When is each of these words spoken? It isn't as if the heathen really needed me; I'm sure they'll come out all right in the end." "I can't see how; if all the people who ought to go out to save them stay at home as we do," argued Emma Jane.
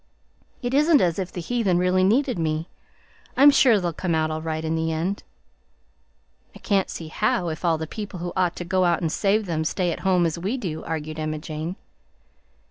It 0.63 0.73
isn't 0.73 0.99
as 0.99 1.19
if 1.19 1.31
the 1.31 1.41
heathen 1.41 1.77
really 1.77 2.03
needed 2.03 2.39
me; 2.39 2.67
I'm 3.37 3.51
sure 3.51 3.79
they'll 3.79 3.93
come 3.93 4.15
out 4.15 4.31
all 4.31 4.41
right 4.41 4.65
in 4.65 4.73
the 4.73 4.91
end." 4.91 5.21
"I 6.55 6.57
can't 6.57 6.89
see 6.89 7.09
how; 7.09 7.49
if 7.49 7.63
all 7.63 7.77
the 7.77 7.85
people 7.85 8.17
who 8.17 8.33
ought 8.35 8.55
to 8.55 8.65
go 8.65 8.83
out 8.85 9.01
to 9.01 9.09
save 9.11 9.45
them 9.45 9.63
stay 9.63 9.91
at 9.91 9.99
home 9.99 10.25
as 10.25 10.39
we 10.39 10.57
do," 10.57 10.83
argued 10.85 11.19
Emma 11.19 11.37
Jane. 11.37 11.75